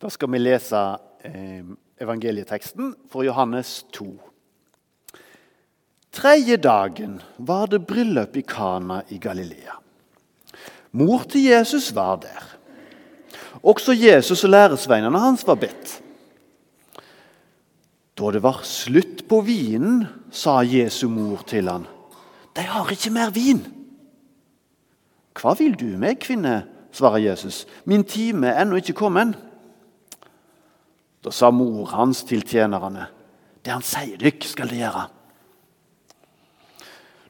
Da 0.00 0.08
skal 0.08 0.30
vi 0.32 0.38
lese 0.40 0.78
eh, 1.28 1.64
evangelieteksten 2.00 2.94
fra 3.12 3.24
Johannes 3.26 3.82
2. 3.92 4.06
Tredje 6.16 6.56
dagen 6.56 7.18
var 7.36 7.68
det 7.68 7.82
bryllup 7.84 8.38
i 8.40 8.42
Kana 8.48 9.02
i 9.12 9.18
Galilea. 9.20 9.76
Mor 10.96 11.26
til 11.28 11.44
Jesus 11.50 11.90
var 11.94 12.16
der. 12.22 12.46
Også 13.60 13.92
Jesus 13.92 14.44
og 14.44 14.54
læresveinene 14.54 15.20
hans 15.20 15.44
var 15.46 15.60
bedt. 15.60 15.92
Da 18.16 18.32
det 18.32 18.42
var 18.42 18.64
slutt 18.64 19.26
på 19.28 19.42
vinen, 19.44 20.06
sa 20.32 20.62
Jesu 20.64 21.10
mor 21.12 21.44
til 21.44 21.68
han, 21.68 21.84
De 22.56 22.64
har 22.64 22.88
ikke 22.88 23.12
mer 23.12 23.36
vin. 23.36 23.60
Hva 25.36 25.52
vil 25.60 25.76
du 25.76 25.92
med, 26.00 26.16
kvinne? 26.24 26.64
svarer 26.92 27.20
Jesus. 27.22 27.66
Min 27.84 28.02
time 28.04 28.48
er 28.48 28.64
ennå 28.64 28.80
ikke 28.80 28.96
kommet. 28.96 29.36
Da 31.20 31.32
sa 31.34 31.50
mor 31.52 31.90
hans 31.92 32.22
til 32.24 32.44
tjenerne, 32.46 33.08
det 33.60 33.72
han 33.74 33.84
sier 33.84 34.16
dykk, 34.20 34.46
skal 34.54 34.70
de 34.70 34.78
gjøre. 34.80 35.02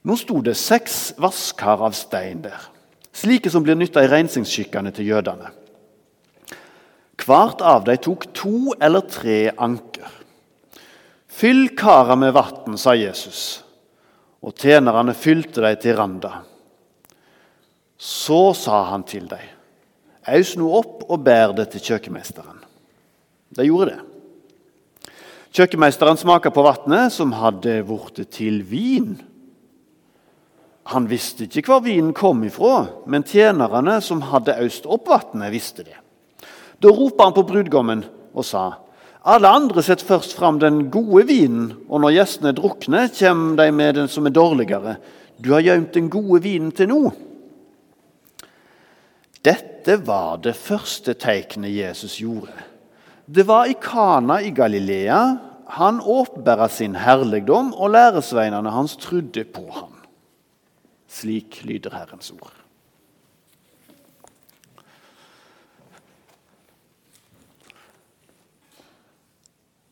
Nå 0.07 0.17
sto 0.17 0.39
det 0.45 0.55
seks 0.57 1.17
vaskar 1.21 1.83
av 1.85 1.97
stein 1.99 2.45
der, 2.45 2.61
slike 3.13 3.51
som 3.53 3.65
blir 3.67 3.77
nytta 3.77 4.05
i 4.05 4.11
rensingsskikkene 4.13 4.95
til 4.97 5.11
jødene. 5.11 5.51
Hvert 7.21 7.61
av 7.67 7.85
dem 7.85 7.99
tok 8.01 8.31
to 8.35 8.73
eller 8.81 9.05
tre 9.11 9.51
anker. 9.53 10.09
Fyll 11.31 11.75
kara 11.77 12.17
med 12.17 12.33
vann, 12.35 12.79
sa 12.81 12.95
Jesus, 12.97 13.61
og 14.41 14.57
tjenerne 14.57 15.15
fylte 15.15 15.63
dem 15.67 15.83
til 15.83 15.99
randa. 15.99 16.33
Så 18.01 18.55
sa 18.57 18.87
han 18.89 19.05
til 19.05 19.29
dem, 19.29 19.45
aus 20.33 20.55
nå 20.57 20.71
opp 20.79 21.05
og 21.11 21.21
bær 21.27 21.53
det 21.57 21.69
til 21.75 21.91
kjøkkenmesteren. 21.91 22.60
De 23.57 23.67
gjorde 23.67 23.95
det. 23.95 24.01
Kjøkkenmesteren 25.51 26.19
smaka 26.19 26.53
på 26.55 26.63
vannet, 26.63 27.11
som 27.11 27.33
hadde 27.35 27.81
blitt 27.89 28.23
til 28.31 28.61
vin. 28.63 29.17
Han 30.91 31.09
visste 31.11 31.49
ikke 31.49 31.73
hvor 31.73 31.83
vinen 31.85 32.13
kom 32.17 32.45
ifra, 32.47 32.85
men 33.11 33.27
tjenerne 33.27 33.99
som 34.03 34.23
hadde 34.31 34.59
øst 34.63 34.87
opp 34.87 35.11
vannet, 35.11 35.51
visste 35.53 35.85
det. 35.87 35.99
Da 36.81 36.93
ropa 36.95 37.27
han 37.27 37.37
på 37.37 37.47
brudgommen 37.49 38.05
og 38.33 38.47
sa:" 38.47 38.71
Alle 39.21 39.51
andre 39.53 39.83
setter 39.85 40.07
først 40.07 40.33
fram 40.33 40.59
den 40.59 40.87
gode 40.91 41.27
vinen, 41.29 41.75
og 41.89 42.01
når 42.01 42.15
gjestene 42.15 42.55
drukner, 42.57 43.11
kommer 43.13 43.57
de 43.57 43.73
med 43.73 43.95
den 43.95 44.09
som 44.09 44.27
er 44.27 44.33
dårligere. 44.33 44.97
Du 45.37 45.53
har 45.53 45.61
gjemt 45.61 45.93
den 45.95 46.09
gode 46.09 46.43
vinen 46.43 46.73
til 46.73 46.89
nå. 46.89 47.13
Dette 49.45 49.99
var 50.07 50.41
det 50.41 50.57
første 50.57 51.15
tegnet 51.15 51.77
Jesus 51.77 52.17
gjorde. 52.17 52.70
Det 53.31 53.43
var 53.47 53.67
i 53.71 53.75
Kana 53.79 54.41
i 54.43 54.51
Galilea. 54.51 55.37
Han 55.67 56.01
åpenbæra 56.01 56.67
sin 56.69 56.97
herligdom, 56.99 57.75
og 57.75 57.91
læresveinene 57.95 58.71
hans 58.71 58.97
trodde 58.97 59.45
på 59.45 59.69
ham. 59.71 59.93
Slik 61.07 61.61
lyder 61.65 61.95
Herrens 61.95 62.31
ord. 62.35 62.51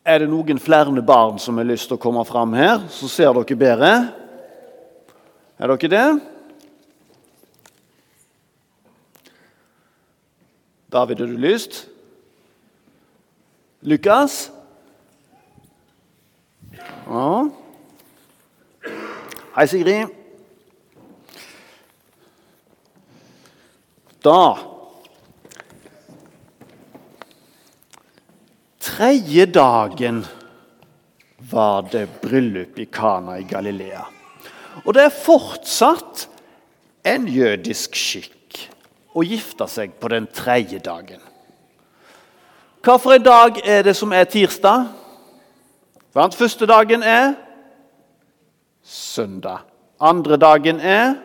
Er 0.03 0.19
det 0.19 0.27
noen 0.27 0.59
flere 0.59 1.03
barn 1.05 1.39
som 1.39 1.61
har 1.61 1.67
lyst 1.69 1.87
til 1.87 1.95
å 1.95 2.01
komme 2.01 2.25
fram 2.27 2.57
her, 2.57 2.81
så 2.91 3.07
ser 3.07 3.31
dere 3.37 3.57
bedre? 3.61 3.91
Er 5.59 5.71
dere 5.71 5.91
det? 5.93 6.07
David, 10.91 11.23
har 11.23 11.31
du 11.31 11.39
lyst? 11.39 11.85
Lukas? 13.81 14.51
Ja. 17.07 17.49
Hei, 19.55 19.67
Sigrid. 19.67 20.07
Da 24.21 24.57
Tredje 28.79 29.45
dagen 29.45 30.25
var 31.51 31.87
det 31.91 32.07
bryllup 32.21 32.79
i 32.79 32.85
Kana 32.85 33.37
i 33.39 33.45
Galilea. 33.47 34.03
Og 34.83 34.91
det 34.93 35.05
er 35.07 35.15
fortsatt 35.23 36.25
en 37.07 37.29
jødisk 37.31 37.95
skikk 37.95 38.59
å 39.15 39.23
gifte 39.23 39.69
seg 39.71 39.95
på 40.01 40.11
den 40.11 40.27
tredje 40.35 40.81
dagen. 40.83 41.23
Hva 42.79 42.93
for 42.95 43.11
en 43.11 43.23
dag 43.23 43.57
er 43.67 43.81
det 43.83 43.91
som 43.99 44.13
er 44.15 44.23
tirsdag? 44.23 44.85
Den 46.15 46.31
første 46.31 46.65
dagen 46.65 47.01
er 47.03 47.33
søndag. 48.87 49.65
Andre 49.99 50.37
dagen 50.39 50.79
er 50.79 51.17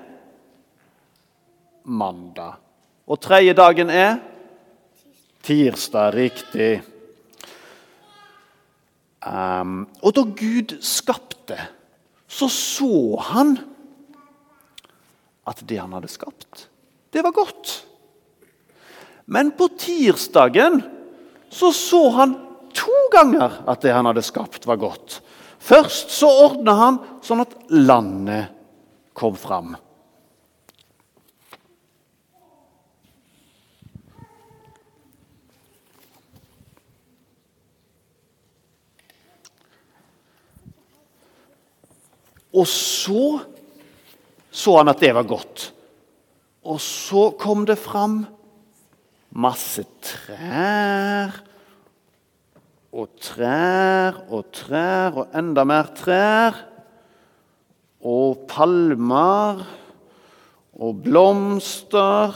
mandag. 1.85 2.57
Og 3.07 3.21
tredje 3.23 3.55
dagen 3.55 3.91
er 3.91 4.17
tirsdag. 5.47 6.17
Riktig. 6.17 6.83
Um, 9.23 9.87
og 10.03 10.17
da 10.17 10.25
Gud 10.27 10.75
skapte, 10.83 11.61
så 12.27 12.49
så 12.51 13.21
han 13.31 13.55
at 15.47 15.63
det 15.69 15.79
han 15.79 15.95
hadde 15.95 16.11
skapt, 16.11 16.67
det 17.13 17.23
var 17.23 17.31
godt. 17.31 17.87
Men 19.27 19.55
på 19.55 19.71
tirsdagen 19.79 20.83
så 21.55 21.71
så 21.73 22.09
han 22.17 22.35
to 22.75 22.95
ganger 23.15 23.61
at 23.71 23.85
det 23.85 23.95
han 23.95 24.09
hadde 24.11 24.25
skapt, 24.27 24.67
var 24.67 24.81
godt. 24.83 25.21
Først 25.63 26.11
så 26.11 26.29
ordna 26.49 26.75
han 26.81 27.01
sånn 27.23 27.45
at 27.45 27.55
landet 27.71 28.51
kom 29.15 29.39
fram. 29.39 29.77
Og 42.55 42.67
så 42.71 43.41
så 44.55 44.77
han 44.79 44.91
at 44.91 45.01
det 45.03 45.11
var 45.15 45.27
godt. 45.27 45.71
Og 46.65 46.79
så 46.81 47.29
kom 47.39 47.65
det 47.67 47.77
fram 47.81 48.23
masse 49.35 49.83
trær 50.05 51.35
og 52.95 53.11
trær 53.19 54.21
og 54.31 54.47
trær 54.55 55.19
og 55.19 55.35
enda 55.35 55.65
mer 55.67 55.91
trær. 55.99 56.61
Og 58.05 58.45
palmer 58.51 59.63
og 60.77 60.99
blomster 61.03 62.35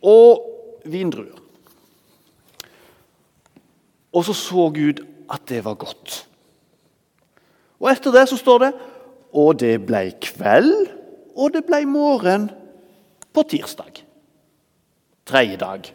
og 0.00 0.44
vindruer. 0.88 1.40
Og 4.14 4.24
så 4.24 4.34
så 4.38 4.68
Gud 4.72 5.02
at 5.30 5.44
det 5.50 5.60
var 5.64 5.74
godt. 5.74 6.22
Og 7.82 7.90
etter 7.90 8.14
det 8.14 8.28
så 8.30 8.38
står 8.40 8.58
det 8.64 8.72
Og 9.34 9.58
det 9.58 9.80
ble 9.82 10.12
kveld, 10.22 10.86
og 11.34 11.50
det 11.52 11.64
ble 11.66 11.80
morgen 11.90 12.46
på 13.34 13.42
tirsdag. 13.50 14.03
Tredje 15.24 15.56
dag. 15.56 15.86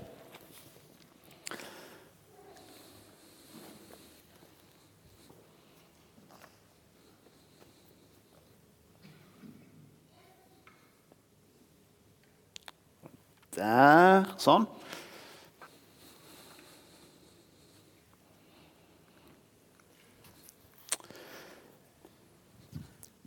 Der. 13.54 14.26
Sånn. 14.42 14.66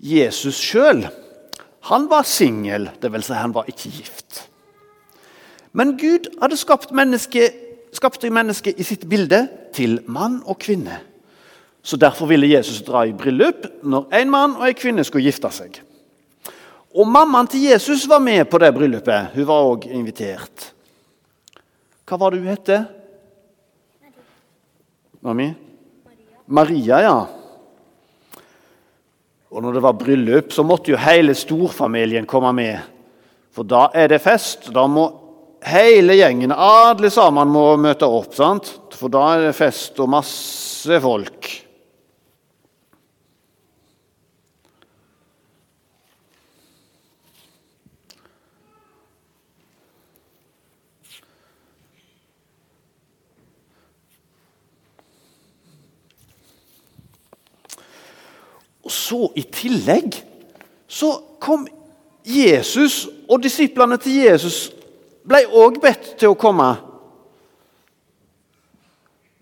Jesus 0.02 0.58
sjøl 0.58 1.04
var 2.10 2.24
singel, 2.26 2.88
dvs. 2.98 3.28
Si 3.28 3.36
han 3.38 3.54
var 3.54 3.68
ikke 3.70 3.90
gift. 4.00 4.48
Men 5.72 5.96
Gud 5.96 6.28
hadde 6.40 6.58
skapt 6.60 6.92
mennesket, 6.92 7.56
skapte 7.92 8.30
mennesket 8.32 8.80
i 8.80 8.84
sitt 8.86 9.06
bilde 9.08 9.46
til 9.76 10.00
mann 10.06 10.42
og 10.46 10.58
kvinne. 10.60 11.00
Så 11.82 11.96
Derfor 11.96 12.26
ville 12.30 12.50
Jesus 12.50 12.82
dra 12.86 13.06
i 13.06 13.12
bryllup 13.12 13.66
når 13.82 14.12
en 14.20 14.30
mann 14.30 14.56
og 14.56 14.68
en 14.68 14.78
kvinne 14.78 15.04
skulle 15.04 15.26
gifte 15.26 15.50
seg. 15.50 15.80
Og 16.92 17.08
Mammaen 17.08 17.48
til 17.48 17.64
Jesus 17.70 18.04
var 18.08 18.20
med 18.20 18.44
på 18.44 18.60
det 18.60 18.74
bryllupet. 18.74 19.32
Hun 19.34 19.46
var 19.48 19.68
òg 19.70 19.86
invitert. 19.88 20.72
Hva 22.04 22.18
var 22.20 22.34
det 22.34 22.42
hun 22.42 22.52
het? 22.52 22.72
Mami? 25.22 25.48
Maria, 26.46 26.98
ja. 27.00 27.16
Og 29.52 29.62
når 29.62 29.72
det 29.72 29.82
var 29.84 29.96
bryllup, 29.96 30.52
så 30.52 30.64
måtte 30.64 30.92
jo 30.92 31.00
hele 31.00 31.34
storfamilien 31.36 32.28
komme 32.28 32.52
med. 32.56 32.78
For 33.52 33.64
da 33.68 33.86
er 33.94 34.12
det 34.12 34.20
fest. 34.24 34.68
Da 34.74 34.84
må 34.88 35.06
hele 35.62 36.16
gjengen, 36.18 36.52
alle 36.52 37.10
sammen, 37.10 37.50
må 37.52 37.76
møte 37.80 38.06
opp. 38.06 38.34
sant? 38.34 38.70
For 38.98 39.12
da 39.12 39.26
er 39.34 39.48
det 39.48 39.56
fest 39.56 39.98
og 40.02 40.10
masse 40.12 41.00
folk. 41.02 41.50
Og 58.82 58.90
så 58.90 59.18
i 59.38 59.44
tillegg 59.46 60.18
så 60.90 61.14
kom 61.42 61.64
Jesus 62.26 63.06
og 63.30 63.42
disiplene 63.42 63.96
til 64.02 64.24
Jesus 64.26 64.70
ble 65.28 65.42
òg 65.46 65.80
bedt 65.82 66.14
til 66.20 66.32
å 66.32 66.38
komme. 66.38 66.68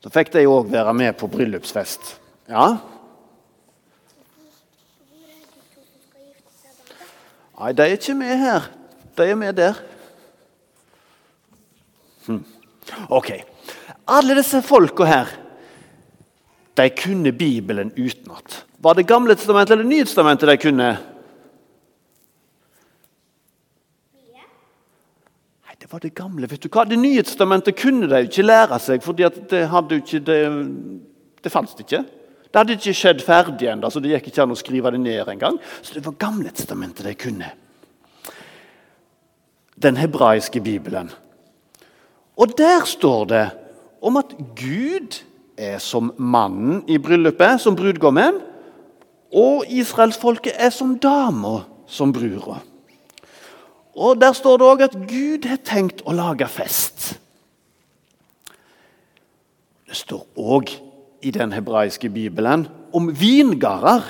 Så 0.00 0.12
fikk 0.12 0.32
de 0.32 0.47
òg 0.49 0.71
være 0.73 0.94
med 0.97 1.17
på 1.21 1.29
bryllupsfest. 1.29 2.15
Ja? 2.49 2.71
Nei, 7.61 7.75
de 7.77 7.85
er 7.85 7.99
ikke 7.99 8.17
med 8.17 8.32
her. 8.41 8.71
De 9.17 9.29
er 9.29 9.37
med 9.37 9.59
der. 9.59 9.77
Hm. 12.25 12.41
Ok. 13.12 13.35
Alle 14.11 14.37
disse 14.38 14.62
folka 14.65 15.05
her 15.06 15.37
de 16.81 16.88
kunne 16.97 17.33
Bibelen 17.37 17.93
utenat. 17.93 18.65
Var 18.81 18.97
det 18.97 19.09
Gamle 19.09 19.35
testamentet 19.37 19.75
eller 19.75 19.85
Nye 19.85 20.05
testamentet 20.09 20.49
de 20.49 20.56
kunne? 20.56 20.91
Det 25.90 25.94
var 25.96 26.00
det 26.00 26.14
gamle. 26.14 26.46
vet 26.46 26.62
du 26.62 26.69
hva? 26.70 26.84
Det 26.87 26.96
nye 27.02 27.22
testamentet 27.26 27.75
kunne 27.75 28.06
de 28.06 28.19
ikke 28.22 28.44
lære 28.44 28.76
seg, 28.78 29.00
for 29.02 29.10
det 29.10 29.25
jo 29.26 29.96
ikke 29.98 30.20
det, 30.22 30.37
det 31.42 31.50
fantes 31.50 31.75
ikke. 31.82 32.04
Det 32.46 32.60
hadde 32.60 32.76
ikke 32.76 32.94
skjedd 32.94 33.25
ferdig 33.26 33.66
ennå, 33.72 33.90
så 33.90 33.98
det 33.98 34.12
gikk 34.12 34.28
ikke 34.31 34.44
an 34.44 34.54
å 34.54 34.58
skrive 34.60 34.92
det 34.94 35.00
ned 35.02 35.32
engang. 35.34 35.58
Så 35.82 35.96
det 35.96 36.04
var 36.06 36.14
Gamle 36.14 36.54
testamentet 36.54 37.08
de 37.08 37.16
kunne. 37.19 37.50
Den 39.75 39.98
hebraiske 39.98 40.62
bibelen. 40.62 41.10
Og 42.38 42.54
der 42.54 42.87
står 42.87 43.26
det 43.34 43.44
om 43.98 44.22
at 44.22 44.38
Gud 44.54 45.19
er 45.58 45.82
som 45.82 46.14
mannen 46.22 46.84
i 46.87 47.02
bryllupet, 47.02 47.58
som 47.58 47.75
brudgommen. 47.75 48.38
Og 49.34 49.66
israelsfolket 49.66 50.54
er 50.54 50.70
som 50.70 51.00
dama, 51.02 51.64
som 51.90 52.14
brura. 52.14 52.62
Og 54.00 54.20
Der 54.20 54.32
står 54.32 54.56
det 54.56 54.67
òg 54.67 54.82
at 54.87 54.94
Gud 55.08 55.44
har 55.44 55.61
tenkt 55.61 56.00
å 56.08 56.14
lage 56.17 56.47
fest. 56.49 57.19
Det 59.85 59.97
står 59.99 60.23
òg 60.41 60.70
i 61.20 61.32
den 61.35 61.52
hebraiske 61.52 62.08
bibelen 62.08 62.64
om 62.97 63.11
vingarder. 63.12 64.06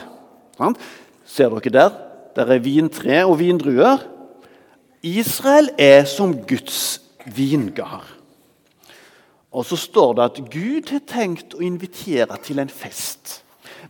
Ser 1.27 1.51
dere 1.57 1.73
der? 1.75 1.97
Der 2.37 2.53
er 2.55 2.63
vintre 2.63 3.25
og 3.27 3.41
vindruer. 3.41 4.05
Israel 5.03 5.73
er 5.79 6.05
som 6.05 6.37
Guds 6.47 7.01
vingard. 7.27 8.07
Og 9.51 9.65
så 9.67 9.77
står 9.77 10.13
det 10.15 10.27
at 10.29 10.39
Gud 10.53 10.93
har 10.93 11.03
tenkt 11.09 11.57
å 11.57 11.65
invitere 11.67 12.37
til 12.45 12.61
en 12.63 12.71
fest 12.71 13.41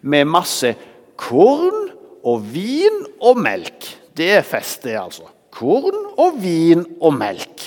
med 0.00 0.24
masse 0.30 0.72
korn 1.20 1.90
og 2.24 2.46
vin 2.54 3.02
og 3.20 3.42
melk. 3.42 3.90
Det 4.16 4.30
er 4.38 4.46
fest, 4.46 4.86
det, 4.86 4.96
altså. 4.96 5.28
Korn 5.54 5.96
og 6.20 6.38
vin 6.42 6.84
og 7.00 7.14
melk. 7.18 7.66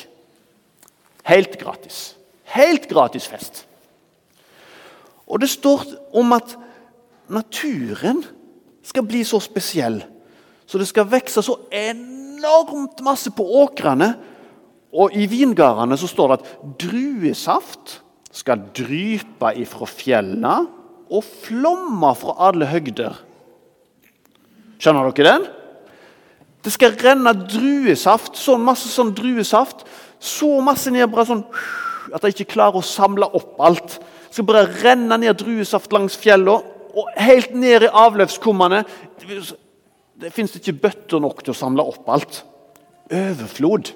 Helt 1.28 1.58
gratis. 1.60 2.16
Helt 2.54 2.88
gratis 2.90 3.28
fest. 3.28 3.64
Og 5.28 5.40
det 5.42 5.50
står 5.50 5.86
om 6.16 6.36
at 6.36 6.56
naturen 7.32 8.22
skal 8.84 9.06
bli 9.08 9.24
så 9.26 9.40
spesiell. 9.44 10.02
Så 10.68 10.80
det 10.80 10.88
skal 10.90 11.10
vokse 11.10 11.44
så 11.44 11.56
enormt 11.72 13.02
masse 13.06 13.32
på 13.34 13.46
åkrene. 13.64 14.14
Og 14.94 15.16
i 15.18 15.26
vingardene 15.30 15.98
så 15.98 16.10
står 16.10 16.34
det 16.34 16.40
at 16.40 16.54
druesaft 16.84 18.00
skal 18.34 18.68
drype 18.76 19.54
ifra 19.62 19.88
fjellene 19.90 20.56
og 21.14 21.26
flomme 21.46 22.14
fra 22.18 22.36
alle 22.50 22.68
høgder. 22.70 23.18
Skjønner 24.82 25.14
dere 25.14 25.36
den? 25.38 25.46
Det 26.64 26.72
skal 26.72 26.96
renne 26.96 27.34
druesaft, 27.44 28.38
sånn 28.40 28.64
masse 28.64 28.88
sånn 28.88 29.12
druesaft. 29.16 29.84
Så 30.24 30.62
masse 30.64 30.92
ned 30.94 31.10
bare 31.12 31.28
sånn 31.28 31.44
at 32.14 32.24
de 32.24 32.32
ikke 32.32 32.54
klarer 32.56 32.80
å 32.80 32.86
samle 32.86 33.28
opp 33.36 33.60
alt. 33.64 33.98
Det 34.00 34.38
skal 34.38 34.48
bare 34.48 34.70
renne 34.84 35.18
ned 35.20 35.36
druesaft 35.42 35.92
langs 35.96 36.16
fjellene 36.20 36.72
og 36.94 37.10
helt 37.18 37.56
ned 37.58 37.88
i 37.88 37.92
avløpskummene. 38.04 38.84
Det, 39.20 40.32
fins 40.32 40.56
ikke 40.56 40.78
bøtter 40.86 41.22
nok 41.24 41.44
til 41.44 41.56
å 41.56 41.58
samle 41.58 41.84
opp 41.84 42.10
alt. 42.14 42.40
Overflod. 43.12 43.92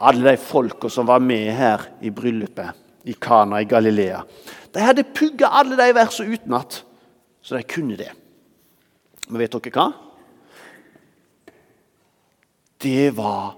Alle 0.00 0.32
de 0.32 0.40
folka 0.40 0.90
som 0.92 1.08
var 1.08 1.22
med 1.24 1.48
her 1.56 1.88
i 2.04 2.12
bryllupet 2.12 3.08
i 3.08 3.14
Kana 3.16 3.62
i 3.62 3.68
Galilea, 3.68 4.20
de 4.72 4.82
hadde 4.84 5.08
pugga 5.16 5.48
alle 5.56 5.76
de 5.78 5.92
versene 5.96 6.36
utenat, 6.36 6.82
så 7.40 7.56
de 7.56 7.64
kunne 7.64 7.96
det. 7.96 8.10
Men 9.30 9.44
vet 9.44 9.54
dere 9.54 9.74
hva? 9.74 9.88
Det 12.80 13.10
var 13.14 13.52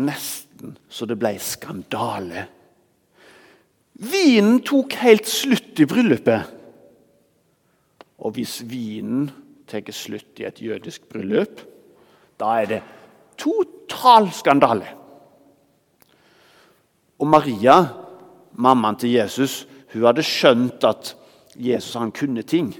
nesten 0.00 0.74
så 0.90 1.06
det 1.06 1.18
ble 1.20 1.34
skandale. 1.42 2.46
Vinen 4.00 4.62
tok 4.64 4.96
helt 5.02 5.28
slutt 5.28 5.80
i 5.80 5.86
bryllupet. 5.88 6.56
Og 8.20 8.34
hvis 8.36 8.60
vinen 8.68 9.28
tar 9.68 9.86
slutt 9.94 10.40
i 10.40 10.46
et 10.48 10.60
jødisk 10.60 11.06
bryllup, 11.08 11.60
da 12.40 12.56
er 12.60 12.66
det 12.68 12.80
total 13.40 14.28
skandale. 14.34 14.88
Og 17.20 17.28
Maria, 17.28 17.76
mammaen 18.56 18.98
til 19.00 19.14
Jesus, 19.14 19.66
hun 19.92 20.06
hadde 20.08 20.24
skjønt 20.24 20.84
at 20.88 21.14
Jesus 21.56 21.94
han 22.00 22.12
kunne 22.12 22.42
ting. 22.42 22.72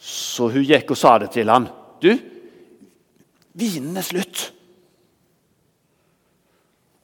Så 0.00 0.48
hun 0.48 0.64
gikk 0.64 0.94
og 0.94 0.98
sa 0.98 1.18
det 1.20 1.30
til 1.36 1.50
han. 1.52 1.68
'Du, 2.00 2.16
vinen 3.52 3.96
er 4.00 4.06
slutt.' 4.06 4.48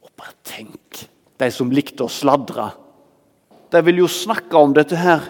Og 0.00 0.10
bare 0.16 0.32
tenk, 0.42 1.04
de 1.36 1.50
som 1.52 1.70
likte 1.70 2.06
å 2.06 2.12
sladre. 2.12 2.70
De 3.70 3.82
ville 3.84 4.00
jo 4.00 4.08
snakke 4.08 4.56
om 4.56 4.72
dette 4.72 4.96
her, 4.96 5.20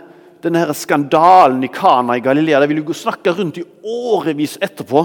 denne 0.44 0.62
her 0.62 0.72
skandalen 0.76 1.64
i 1.64 1.72
Kana 1.72 2.14
i 2.14 2.22
Galilea. 2.22 2.60
De 2.60 2.68
ville 2.70 2.84
jo 2.86 2.94
snakke 2.94 3.34
rundt 3.34 3.58
i 3.58 3.66
årevis 3.82 4.58
etterpå. 4.62 5.02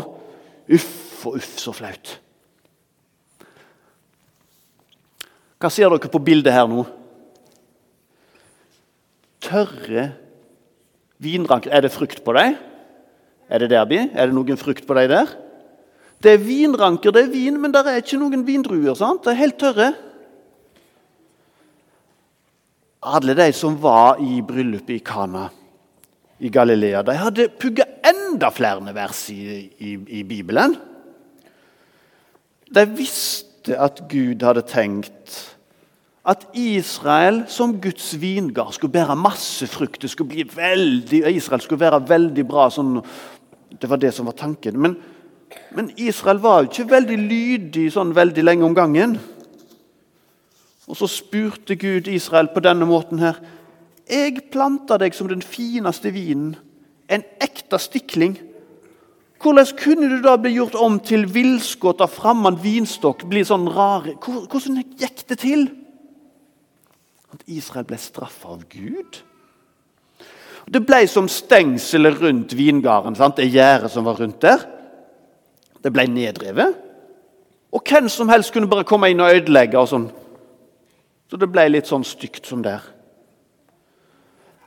Uff 0.70 1.26
og 1.26 1.40
uff, 1.40 1.58
så 1.58 1.74
flaut. 1.74 2.20
Hva 5.62 5.70
ser 5.70 5.90
dere 5.90 6.10
på 6.10 6.22
bildet 6.22 6.54
her 6.54 6.70
nå? 6.70 6.84
Tørre 9.42 10.06
Vinranker, 11.22 11.72
Er 11.72 11.82
det 11.82 11.94
frukt 11.94 12.24
på 12.24 12.34
dem? 12.34 12.56
Er 13.50 13.60
det 13.60 13.70
derby? 13.70 14.10
Er 14.14 14.28
det 14.28 14.36
noen 14.36 14.58
frukt 14.58 14.88
på 14.88 14.96
dem 14.98 15.10
der? 15.12 15.28
Det 16.22 16.34
er 16.34 16.38
vinranker, 16.38 17.12
det 17.12 17.24
er 17.26 17.34
vin, 17.34 17.58
men 17.62 17.74
det 17.74 17.82
er 17.86 18.02
ikke 18.02 18.20
noen 18.22 18.46
vindruer. 18.46 18.94
sant? 18.96 19.24
Det 19.26 19.34
er 19.34 19.42
helt 19.42 19.58
tørre. 19.60 19.94
Alle 23.02 23.34
de 23.34 23.48
som 23.54 23.78
var 23.82 24.22
i 24.22 24.42
bryllupet 24.46 25.00
i 25.00 25.04
Kana 25.06 25.48
i 26.40 26.50
Galilea, 26.50 27.02
de 27.06 27.16
hadde 27.18 27.50
pugga 27.60 27.86
enda 28.06 28.50
flere 28.54 28.94
vers 28.94 29.30
i, 29.30 29.70
i, 29.78 29.98
i 30.22 30.24
Bibelen. 30.24 30.76
De 32.74 32.86
visste 32.98 33.78
at 33.78 34.04
Gud 34.10 34.42
hadde 34.46 34.64
tenkt 34.66 35.21
at 36.22 36.46
Israel 36.54 37.44
som 37.50 37.74
Guds 37.82 38.14
vingard 38.22 38.76
skulle 38.76 38.94
bære 38.94 39.16
masse 39.18 39.66
frukt. 39.68 40.02
Det 40.02 40.10
skulle 40.10 40.30
bli 40.30 40.46
veldig, 40.56 41.24
Israel 41.36 41.62
skulle 41.62 41.82
være 41.82 42.04
veldig 42.10 42.46
bra. 42.48 42.68
Sånn, 42.70 43.00
det 43.74 43.90
var 43.90 44.02
det 44.02 44.14
som 44.14 44.30
var 44.30 44.38
tanken. 44.38 44.78
Men, 44.78 44.96
men, 45.74 45.90
Israel 45.98 46.42
var 46.44 46.62
jo 46.62 46.70
ikke 46.70 46.92
veldig 46.94 47.18
lydig 47.24 47.88
sånn 47.96 48.14
veldig 48.14 48.46
lenge 48.46 48.68
om 48.68 48.78
gangen. 48.78 49.18
Og 50.86 51.00
så 51.00 51.10
spurte 51.10 51.78
Gud 51.80 52.10
Israel 52.12 52.52
på 52.54 52.62
denne 52.62 52.86
måten 52.86 53.22
her. 53.24 53.42
Jeg 54.12 54.50
planta 54.54 55.00
deg 55.02 55.16
som 55.16 55.30
den 55.32 55.42
fineste 55.42 56.12
vinen, 56.14 56.54
en 57.10 57.24
ekte 57.42 57.80
stikling. 57.82 58.38
Hvordan 59.42 59.74
kunne 59.80 60.10
du 60.12 60.20
da 60.22 60.36
bli 60.38 60.54
gjort 60.54 60.76
om 60.78 61.00
til 61.02 61.26
villskudd 61.26 62.04
av 62.04 62.12
fremmed 62.14 62.60
vinstokk? 62.62 63.24
bli 63.26 63.42
sånn 63.48 63.66
rare? 63.74 64.20
Hvordan 64.22 64.84
gikk 65.00 65.24
det 65.32 65.40
til? 65.42 65.70
At 67.32 67.44
Israel 67.48 67.88
ble 67.88 67.98
straffa 68.00 68.54
av 68.56 68.66
Gud. 68.70 69.22
Det 70.72 70.82
ble 70.86 71.02
som 71.10 71.28
stengselet 71.32 72.20
rundt 72.22 72.54
vingarden, 72.56 73.16
sant? 73.18 73.40
det 73.40 73.50
gjerdet 73.52 73.92
som 73.92 74.06
var 74.06 74.20
rundt 74.22 74.42
der. 74.44 74.64
Det 75.82 75.92
ble 75.94 76.06
nedrevet. 76.12 76.78
Og 77.72 77.84
hvem 77.88 78.10
som 78.12 78.30
helst 78.30 78.54
kunne 78.54 78.70
bare 78.70 78.88
komme 78.88 79.10
inn 79.12 79.24
og 79.24 79.32
ødelegge. 79.34 79.80
og 79.80 79.88
sånn. 79.90 80.10
Så 81.32 81.40
det 81.40 81.48
ble 81.48 81.70
litt 81.70 81.88
sånn 81.88 82.04
stygt 82.04 82.46
som 82.46 82.62
der. 82.64 82.84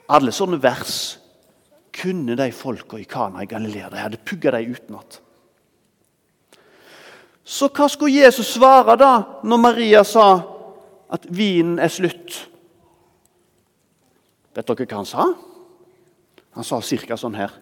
Alle 0.09 0.33
sånne 0.33 0.61
vers 0.61 1.18
kunne 1.94 2.37
de 2.37 2.49
folka 2.52 2.99
i 2.99 3.04
Kana 3.04 3.44
i 3.44 3.49
Galilea. 3.49 3.90
De 3.92 4.00
hadde 4.00 4.25
pugga 4.25 4.50
dem 4.56 4.73
utenat. 4.75 5.21
Så 7.44 7.68
hva 7.68 7.88
skulle 7.92 8.25
Jesus 8.25 8.54
svare 8.56 8.97
da, 8.97 9.12
når 9.44 9.61
Maria 9.61 10.00
sa 10.09 10.28
at 11.12 11.28
vinen 11.28 11.78
er 11.78 11.92
slutt? 11.92 12.38
Vet 14.54 14.70
dere 14.70 14.87
hva 14.87 15.00
han 15.00 15.08
sa? 15.08 15.28
Han 16.54 16.66
sa 16.66 16.80
ca. 16.80 17.16
sånn 17.18 17.38
her. 17.38 17.52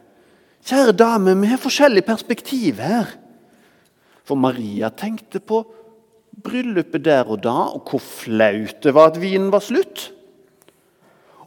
Kjære 0.63 0.95
dame, 0.95 1.35
vi 1.41 1.51
har 1.51 1.61
forskjellig 1.61 2.05
perspektiv 2.07 2.79
her. 2.83 3.09
For 4.23 4.39
Maria 4.39 4.93
tenkte 4.95 5.41
på 5.41 5.65
bryllupet 6.45 7.03
der 7.05 7.29
og 7.29 7.43
da, 7.43 7.57
og 7.75 7.89
hvor 7.89 8.03
flaut 8.03 8.83
det 8.85 8.95
var 8.95 9.11
at 9.11 9.21
vinen 9.21 9.51
var 9.53 9.65
slutt. 9.65 10.11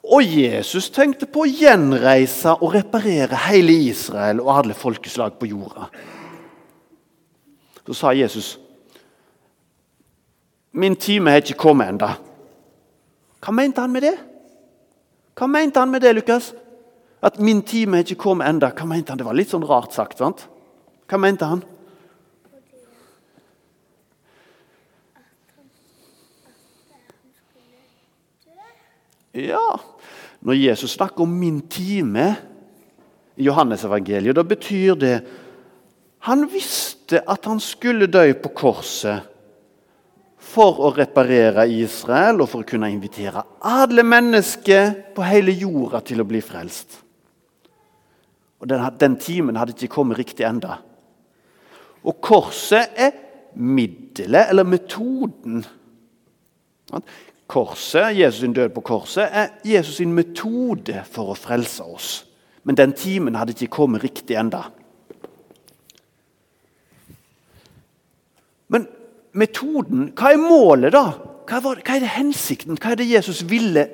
Og 0.05 0.21
Jesus 0.21 0.91
tenkte 0.93 1.25
på 1.25 1.45
å 1.45 1.49
gjenreise 1.49 2.53
og 2.59 2.75
reparere 2.75 3.39
hele 3.47 3.73
Israel 3.87 4.43
og 4.43 4.51
alle 4.59 4.75
folkeslag 4.77 5.39
på 5.39 5.49
jorda. 5.49 5.87
Så 7.85 7.93
sa 7.93 8.11
Jesus, 8.13 8.59
'Min 10.73 10.95
time 10.95 11.31
har 11.31 11.37
ikke 11.37 11.57
kommet 11.57 11.87
ennå.' 11.87 12.17
Hva 13.41 13.51
mente 13.51 13.81
han 13.81 13.91
med 13.91 14.01
det? 14.01 14.34
Hva 15.35 15.47
mente 15.51 15.79
han 15.79 15.91
med 15.91 16.01
det, 16.01 16.13
Lukas? 16.15 16.53
At 17.21 17.39
'min 17.39 17.61
time 17.61 17.97
er 17.97 18.03
ikke 18.03 18.15
kommet 18.15 18.47
enda'. 18.47 18.71
Hva 18.71 18.85
mente 18.85 19.09
han? 19.09 19.17
Det 19.17 19.25
var 19.25 19.33
litt 19.33 19.49
sånn 19.49 19.67
rart 19.67 19.93
sagt. 19.93 20.17
sant? 20.17 20.47
Hva 21.07 21.17
mente 21.17 21.45
han? 21.45 21.63
Ja, 29.33 29.79
Når 30.41 30.53
Jesus 30.53 30.91
snakker 30.91 31.21
om 31.21 31.39
'min 31.39 31.61
time' 31.61 32.35
i 33.35 33.43
Johannes-evangeliet, 33.43 34.35
da 34.35 34.43
betyr 34.43 34.95
det 34.95 35.25
Han 36.19 36.49
visste 36.53 37.21
at 37.29 37.45
han 37.45 37.59
skulle 37.59 38.07
dø 38.07 38.33
på 38.33 38.49
korset 38.49 39.21
for 40.55 40.79
å 40.87 40.91
reparere 40.95 41.67
Israel 41.75 42.39
og 42.43 42.49
for 42.51 42.63
å 42.63 42.67
kunne 42.67 42.91
invitere 42.93 43.43
alle 43.67 44.05
mennesker 44.07 44.93
på 45.15 45.25
hele 45.27 45.55
jorda 45.55 46.01
til 46.05 46.23
å 46.23 46.27
bli 46.27 46.41
frelst. 46.43 47.01
Og 48.63 48.69
Den, 48.71 48.85
den 48.99 49.17
timen 49.19 49.57
hadde 49.59 49.75
ikke 49.75 49.91
kommet 49.97 50.19
riktig 50.21 50.45
enda. 50.47 50.79
Og 52.05 52.21
korset 52.23 52.95
er 52.95 53.11
middelet, 53.55 54.49
eller 54.49 54.67
metoden. 54.67 55.63
Korset, 57.47 58.15
Jesus 58.17 58.55
død 58.55 58.71
på 58.73 58.83
korset 58.85 59.29
er 59.29 59.51
Jesus 59.65 59.99
sin 59.99 60.13
metode 60.15 61.03
for 61.11 61.33
å 61.33 61.37
frelse 61.37 61.83
oss. 61.83 62.09
Men 62.65 62.77
den 62.79 62.95
timen 62.97 63.37
hadde 63.37 63.53
ikke 63.53 63.75
kommet 63.75 64.03
riktig 64.03 64.37
enda. 64.39 64.63
Men 68.73 68.87
metoden, 69.35 70.09
hva 70.15 70.33
er 70.33 70.41
målet, 70.41 70.93
da? 70.95 71.05
Hva, 71.45 71.59
var, 71.61 71.81
hva 71.85 71.97
er 71.97 72.05
det 72.05 72.15
hensikten? 72.15 72.79
Hva 72.79 72.93
er 72.93 73.01
det 73.01 73.09
Jesus 73.11 73.43
ville? 73.49 73.85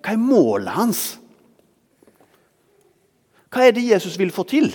Hva 0.00 0.14
er 0.14 0.22
målet 0.22 0.76
hans? 0.76 1.02
Hva 3.50 3.66
er 3.66 3.74
det 3.74 3.88
Jesus 3.88 4.18
vil 4.20 4.30
få 4.34 4.46
til? 4.48 4.70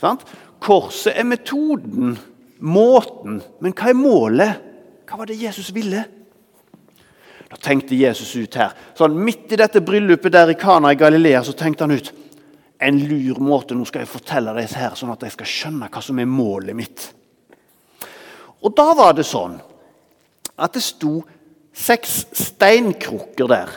Sant? 0.00 0.24
Korset 0.64 1.14
er 1.14 1.28
metoden, 1.28 2.16
måten, 2.64 3.38
men 3.62 3.76
hva 3.76 3.92
er 3.92 3.98
målet? 3.98 4.60
Hva 5.04 5.20
var 5.20 5.30
det 5.30 5.38
Jesus 5.38 5.70
ville? 5.76 6.02
Da 7.50 7.60
tenkte 7.60 7.94
Jesus 7.94 8.32
ut 8.34 8.56
her. 8.58 8.72
Sånn, 8.98 9.14
Midt 9.22 9.52
i 9.54 9.58
dette 9.60 9.84
bryllupet 9.84 10.32
der 10.32 10.50
i 10.50 10.58
Kana 10.58 10.90
i 10.90 10.98
Galilea 10.98 11.44
så 11.46 11.52
tenkte 11.54 11.86
han 11.86 11.94
ut 11.94 12.10
en 12.82 12.98
lur 13.06 13.38
måte. 13.44 13.76
Nå 13.76 13.86
skal 13.86 14.02
jeg 14.02 14.10
fortelle 14.10 14.56
disse 14.58 14.80
her, 14.80 14.96
sånn 14.98 15.12
at 15.14 15.22
jeg 15.22 15.36
skal 15.36 15.50
skjønne 15.52 15.90
hva 15.92 16.02
som 16.02 16.18
er 16.18 16.26
målet 16.26 16.74
mitt. 16.74 17.04
Og 18.64 18.72
da 18.76 18.86
var 18.96 19.14
det 19.16 19.26
sånn 19.28 19.58
at 20.54 20.74
det 20.74 20.82
sto 20.84 21.18
seks 21.74 22.22
steinkrukker 22.38 23.50
der. 23.50 23.72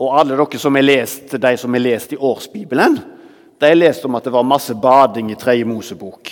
Og 0.00 0.14
alle 0.16 0.38
dere 0.38 0.60
som 0.60 0.78
har 0.78 0.86
lest, 0.86 1.34
de 1.36 1.56
som 1.60 1.74
har 1.76 1.82
lest 1.82 2.14
i 2.14 2.20
årsbibelen, 2.20 3.00
de 3.60 3.68
har 3.68 3.76
lest 3.76 4.06
om 4.08 4.16
at 4.16 4.24
det 4.24 4.32
var 4.32 4.46
masse 4.46 4.72
bading 4.72 5.28
i 5.32 5.36
Tredje 5.36 5.66
Mosebok. 5.68 6.30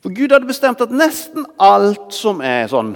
For 0.00 0.14
Gud 0.14 0.32
hadde 0.32 0.48
bestemt 0.48 0.80
at 0.80 0.94
nesten 0.94 1.44
alt 1.60 2.14
som 2.16 2.40
er 2.40 2.70
sånn 2.70 2.94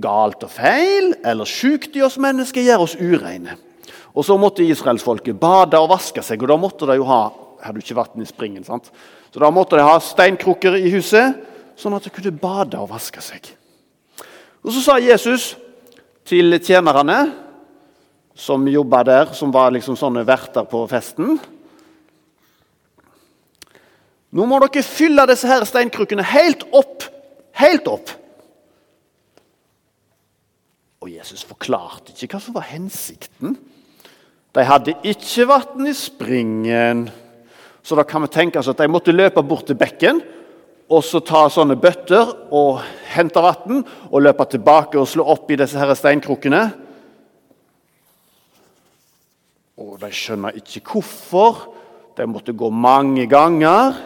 galt 0.00 0.44
og 0.46 0.52
feil 0.52 1.12
eller 1.26 1.48
sjukt 1.48 1.96
i 1.98 2.04
oss 2.06 2.16
mennesker, 2.22 2.64
gjør 2.64 2.86
oss 2.86 2.96
ureine. 2.96 3.58
Og 4.16 4.24
så 4.24 4.38
måtte 4.40 4.64
israelsfolket 4.64 5.36
bade 5.36 5.76
og 5.76 5.90
vaske 5.92 6.22
seg, 6.24 6.40
og 6.40 6.52
da 6.54 6.56
måtte 6.60 6.88
de 6.88 6.96
jo 6.96 7.08
ha 7.10 7.20
hadde 7.66 7.82
ikke 7.82 8.22
i 8.22 8.28
springen, 8.28 8.64
sant? 8.64 8.90
Så 9.32 9.40
da 9.42 9.50
måtte 9.50 9.76
de 9.76 9.84
ha 9.84 9.98
steinkrukker 10.00 10.76
i 10.78 10.90
huset, 10.94 11.36
sånn 11.76 11.96
at 11.96 12.06
de 12.06 12.12
kunne 12.12 12.34
bade 12.40 12.78
og 12.80 12.90
vaske 12.90 13.22
seg. 13.24 13.50
Og 14.64 14.72
Så 14.72 14.82
sa 14.82 14.96
Jesus 14.98 15.54
til 16.26 16.58
tjenerne 16.58 17.18
som 18.36 18.66
jobba 18.68 19.02
der, 19.06 19.32
som 19.32 19.52
var 19.54 19.70
liksom 19.72 19.96
sånne 19.96 20.26
verter 20.26 20.66
på 20.68 20.82
festen 20.90 21.38
Nå 24.36 24.44
må 24.44 24.58
dere 24.60 24.82
fylle 24.84 25.24
disse 25.30 25.48
her 25.48 25.62
steinkrukkene 25.64 26.24
helt 26.28 26.66
opp. 26.76 27.06
Helt 27.56 27.86
opp. 27.88 28.10
Og 31.00 31.08
Jesus 31.08 31.44
forklarte 31.46 32.12
ikke 32.12 32.34
hva 32.34 32.40
som 32.42 32.56
var 32.56 32.66
hensikten. 32.68 33.54
De 34.52 34.64
hadde 34.66 34.96
ikke 35.06 35.46
vann 35.48 35.88
i 35.88 35.94
springen, 35.96 37.06
så 37.80 37.96
da 37.96 38.04
kan 38.08 38.26
vi 38.26 38.32
tenke 38.34 38.60
oss 38.60 38.68
at 38.72 38.80
de 38.82 38.90
måtte 38.90 39.14
løpe 39.14 39.44
bort 39.46 39.68
til 39.70 39.78
bekken 39.78 40.20
og 40.86 41.02
så 41.02 41.18
ta 41.24 41.46
sånne 41.50 41.74
bøtter 41.82 42.28
og 42.54 42.82
hente 43.10 43.42
vann 43.42 43.80
og 43.82 44.20
løpe 44.22 44.46
tilbake 44.52 44.98
og 45.00 45.08
slå 45.10 45.24
opp 45.34 45.50
i 45.50 45.58
disse 45.58 45.78
her 45.80 45.90
steinkrukkene. 45.98 46.62
Og 49.82 49.96
de 50.00 50.10
skjønner 50.14 50.56
ikke 50.56 50.84
hvorfor. 50.86 51.66
De 52.16 52.24
måtte 52.30 52.54
gå 52.56 52.70
mange 52.70 53.26
ganger. 53.28 53.98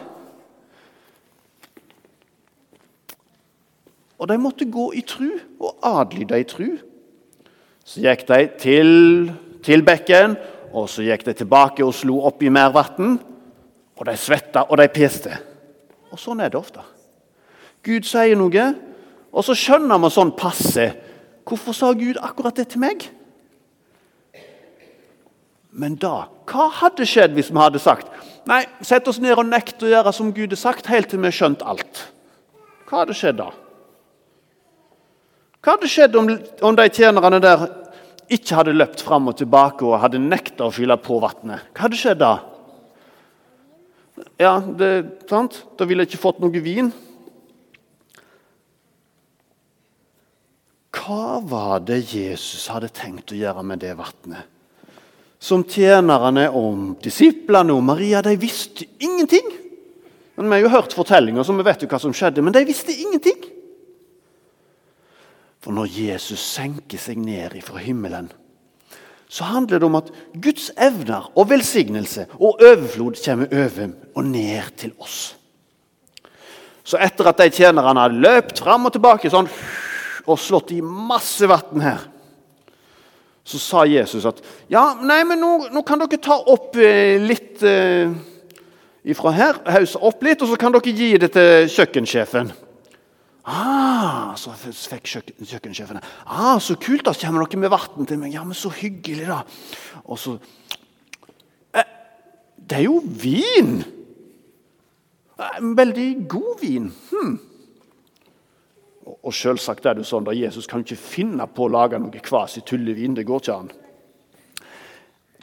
Og 4.17 4.27
de 4.29 4.37
måtte 4.41 4.65
gå 4.69 4.89
i 4.97 5.05
tru 5.05 5.29
og 5.61 5.85
adlyde 5.85 6.41
i 6.41 6.49
tru. 6.49 6.65
Så 7.85 8.01
gikk 8.01 8.25
de 8.29 8.41
til, 8.61 8.91
til 9.65 9.85
bekken, 9.85 10.35
og 10.73 10.89
så 10.89 11.05
gikk 11.05 11.23
de 11.29 11.37
tilbake 11.37 11.85
og 11.85 11.95
slo 11.95 12.19
opp 12.25 12.41
i 12.43 12.51
mer 12.53 12.73
vann. 12.73 13.15
Og 13.97 14.05
de 14.09 14.17
svetta 14.17 14.65
og 14.67 14.81
de 14.81 14.89
peste. 14.91 15.37
Og 16.11 16.19
sånn 16.19 16.43
er 16.43 16.51
det 16.51 16.59
ofte. 16.59 16.83
Gud 17.85 18.05
sier 18.05 18.37
noe, 18.37 18.65
og 19.31 19.45
så 19.47 19.55
skjønner 19.57 19.99
man 20.01 20.13
sånn 20.13 20.33
passe. 20.37 20.91
Hvorfor 21.47 21.75
sa 21.75 21.91
Gud 21.97 22.19
akkurat 22.21 22.59
det 22.59 22.67
til 22.73 22.83
meg? 22.83 23.07
Men 25.71 25.95
da, 25.99 26.27
hva 26.51 26.67
hadde 26.81 27.07
skjedd 27.07 27.33
hvis 27.37 27.47
vi 27.47 27.59
hadde 27.61 27.79
sagt 27.79 28.09
Nei, 28.49 28.65
sett 28.83 29.05
oss 29.07 29.21
ned 29.21 29.37
og 29.37 29.45
nekt 29.47 29.83
å 29.85 29.87
gjøre 29.87 30.11
som 30.11 30.31
Gud 30.35 30.51
har 30.51 30.59
sagt, 30.59 30.89
helt 30.89 31.11
til 31.11 31.21
vi 31.21 31.29
har 31.29 31.35
skjønt 31.35 31.61
alt? 31.61 31.99
Hva 32.89 33.03
hadde 33.03 33.13
skjedd 33.15 33.37
da? 33.37 33.51
Hva 35.61 35.75
hadde 35.75 35.89
skjedd 35.93 36.17
om, 36.17 36.31
om 36.65 36.79
de 36.79 36.87
tjenerne 36.89 37.39
der 37.43 37.67
ikke 38.33 38.57
hadde 38.57 38.73
løpt 38.73 39.03
fram 39.05 39.29
og 39.29 39.37
tilbake 39.37 39.85
og 39.85 40.01
hadde 40.01 40.19
nekta 40.23 40.65
å 40.65 40.73
fylle 40.73 40.97
på 40.97 41.19
vannet? 41.21 41.69
Hva 41.69 41.85
hadde 41.85 41.99
skjedd 42.01 42.19
da? 42.23 42.31
Ja, 44.41 44.57
det, 44.59 44.91
sant? 45.29 45.61
Da 45.77 45.87
ville 45.87 46.05
jeg 46.05 46.11
ikke 46.11 46.25
fått 46.25 46.41
noe 46.43 46.63
vin. 46.63 46.91
Hva 51.01 51.39
var 51.43 51.79
det 51.87 52.01
Jesus 52.11 52.67
hadde 52.71 52.91
tenkt 52.93 53.33
å 53.33 53.39
gjøre 53.39 53.63
med 53.65 53.81
det 53.83 53.93
vannet? 53.97 54.49
Som 55.41 55.63
tjenerne 55.65 56.45
om 56.53 56.91
disiplene 57.01 57.73
og 57.73 57.81
Maria 57.87 58.21
de 58.21 58.35
visste 58.37 58.85
ingenting. 59.01 59.47
Men 60.35 60.45
Vi 60.45 60.51
har 60.51 60.61
jo 60.61 60.75
hørt 60.75 60.93
fortellinger, 60.93 61.43
så 61.43 61.53
vi 61.57 61.65
vet 61.65 61.81
jo 61.81 61.89
hva 61.89 61.99
som 61.99 62.13
skjedde, 62.13 62.41
men 62.41 62.53
de 62.53 62.65
visste 62.65 62.93
ingenting. 62.93 63.41
For 65.61 65.73
når 65.73 65.91
Jesus 65.93 66.41
senker 66.41 66.97
seg 66.97 67.19
ned 67.21 67.59
fra 67.65 67.81
himmelen, 67.81 68.31
så 69.31 69.45
handler 69.47 69.79
det 69.79 69.87
om 69.87 69.99
at 69.99 70.09
Guds 70.33 70.71
evner 70.75 71.29
og 71.35 71.49
velsignelse 71.49 72.25
og 72.39 72.59
overflod 72.59 73.19
kommer 73.23 73.53
over 73.53 73.93
og 74.15 74.25
ned 74.27 74.73
til 74.79 74.93
oss. 75.01 75.35
Så 76.83 76.99
etter 76.99 77.29
at 77.29 77.39
de 77.39 77.51
tjenerne 77.53 77.93
hadde 77.95 78.21
løpt 78.23 78.61
fram 78.63 78.89
og 78.89 78.95
tilbake 78.95 79.31
sånn, 79.31 79.49
og 80.27 80.39
slått 80.39 80.73
i 80.75 80.81
masse 80.83 81.47
vann 81.49 81.83
her, 81.83 82.07
så 83.47 83.59
sa 83.61 83.85
Jesus 83.89 84.25
at 84.29 84.41
ja, 84.69 84.91
nei, 85.01 85.23
men 85.27 85.41
nå, 85.41 85.51
nå 85.73 85.81
kan 85.85 86.01
dere 86.01 86.19
ta 86.21 86.37
opp 86.51 86.77
eh, 86.79 87.17
litt 87.21 87.63
eh, 87.65 88.11
ifra 89.01 89.33
her, 89.33 89.61
hause 89.73 90.01
opp 90.01 90.21
litt, 90.25 90.43
og 90.43 90.51
så 90.51 90.59
kan 90.61 90.75
dere 90.75 90.93
gi 90.93 91.15
det 91.21 91.31
til 91.33 91.71
kjøkkensjefen. 91.73 92.51
Ah, 93.41 94.35
så 94.37 94.53
fikk 94.53 95.07
kjøkken, 95.09 95.47
kjøkkensjefen 95.49 95.97
ah, 95.97 96.59
Så 96.61 96.75
kult, 96.77 97.07
da 97.07 97.13
kommer 97.17 97.41
dere 97.41 97.57
med 97.63 97.71
vann 97.73 98.05
til 98.05 98.19
meg. 98.21 98.35
Ja, 98.35 98.43
men 98.45 98.53
så 98.53 98.69
hyggelig, 98.69 99.25
da. 99.25 99.39
Og 100.05 100.19
så 100.21 100.35
eh, 101.73 101.87
Det 102.53 102.83
er 102.83 102.85
jo 102.85 102.99
vin! 103.01 103.81
En 105.41 105.75
veldig 105.77 106.09
god 106.29 106.59
vin. 106.61 106.89
Hmm. 107.11 107.37
Og, 109.21 109.33
selvsagt 109.33 109.87
er 109.89 109.97
det 109.97 110.05
sånn 110.05 110.27
at 110.29 110.37
Jesus 110.37 110.67
kan 110.69 110.83
ikke 110.85 110.99
finne 110.99 111.47
på 111.49 111.65
å 111.65 111.71
lage 111.73 111.99
noe 111.99 112.21
kvasi 112.23 112.61
tullevin. 112.65 113.15
Det 113.17 113.25
går 113.27 113.41
ikke 113.41 113.55
an. 113.55 113.71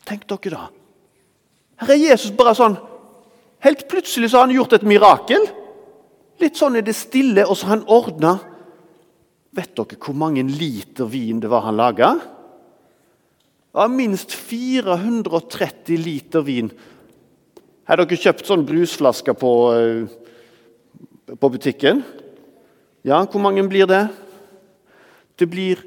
Tenk 0.08 0.28
dere 0.30 0.54
da. 0.54 0.66
Her 1.82 1.94
er 1.94 2.06
Jesus 2.08 2.34
bare 2.34 2.56
sånn 2.58 2.78
Helt 3.58 3.88
plutselig 3.90 4.28
så 4.30 4.38
har 4.38 4.46
han 4.46 4.54
gjort 4.54 4.76
et 4.76 4.84
mirakel. 4.86 5.42
Litt 6.38 6.54
sånn 6.54 6.78
i 6.78 6.82
det 6.86 6.94
stille, 6.94 7.42
og 7.42 7.56
så 7.58 7.66
har 7.66 7.74
han 7.74 7.88
ordna 7.90 8.36
Vet 9.58 9.72
dere 9.74 9.98
hvor 9.98 10.14
mange 10.14 10.44
liter 10.46 11.08
vin 11.10 11.40
det 11.42 11.50
var 11.50 11.64
han 11.66 11.78
laga? 11.78 12.12
Ja, 13.74 13.86
minst 13.90 14.30
430 14.36 15.98
liter 15.98 16.44
vin. 16.46 16.70
Har 17.88 17.96
dere 17.96 18.20
kjøpt 18.20 18.44
sånn 18.44 18.66
brusflasker 18.68 19.32
på, 19.32 19.50
eh, 19.72 21.36
på 21.40 21.48
butikken? 21.54 22.02
Ja, 23.02 23.22
hvor 23.24 23.40
mange 23.40 23.64
blir 23.64 23.86
det? 23.88 24.08
Det 25.40 25.46
blir, 25.48 25.80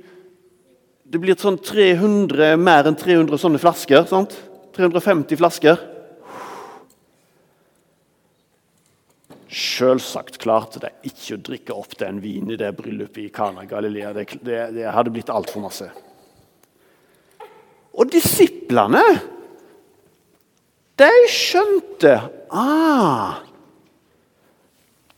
det 1.05 1.19
blir 1.21 1.37
sånn 1.37 1.59
300, 1.61 2.57
mer 2.57 2.89
enn 2.89 2.97
300 2.97 3.37
sånne 3.37 3.61
flasker. 3.61 4.07
sant? 4.09 4.33
350 4.73 5.37
flasker. 5.37 5.77
Selvsagt 9.51 10.39
klarte 10.41 10.79
de 10.79 10.89
ikke 11.05 11.35
å 11.35 11.43
drikke 11.43 11.75
opp 11.75 11.93
den 11.99 12.21
vinen 12.23 12.55
i 12.55 12.57
det 12.57 12.71
bryllupet 12.77 13.27
i 13.27 13.29
Kana 13.29 13.67
Galilea. 13.69 14.13
Det, 14.13 14.25
det, 14.41 14.61
det 14.73 14.89
hadde 14.89 15.13
blitt 15.13 15.29
altfor 15.29 15.61
masse. 15.67 15.91
Og 17.93 18.09
disiplene, 18.09 19.03
de 21.01 21.09
skjønte 21.31 22.13
ah, 22.53 23.41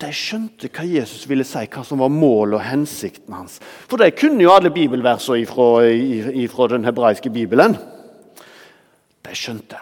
De 0.02 0.12
skjønte 0.16 0.70
hva 0.74 0.86
Jesus 0.88 1.26
ville 1.30 1.46
si, 1.48 1.64
hva 1.72 1.84
som 1.88 2.02
var 2.04 2.12
målet 2.12 2.58
og 2.60 2.66
hensikten 2.66 3.36
hans. 3.38 3.60
For 3.88 4.02
de 4.02 4.10
kunne 4.16 4.44
jo 4.44 4.52
alle 4.52 4.74
bibelversene 4.74 5.48
fra 5.48 6.68
den 6.74 6.88
hebraiske 6.88 7.32
bibelen. 7.32 7.78
De 9.24 9.36
skjønte. 9.38 9.80